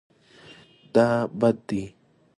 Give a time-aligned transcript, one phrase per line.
[0.93, 1.07] دا
[1.39, 1.83] بد دی